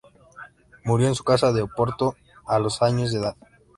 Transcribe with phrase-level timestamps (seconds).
[0.83, 2.15] Murió en su casa de Oporto
[2.47, 3.35] a los años de edad.